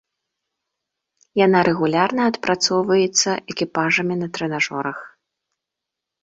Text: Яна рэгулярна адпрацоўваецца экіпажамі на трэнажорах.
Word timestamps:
Яна 1.45 1.59
рэгулярна 1.67 2.21
адпрацоўваецца 2.31 3.29
экіпажамі 3.55 4.15
на 4.23 4.27
трэнажорах. 4.39 4.97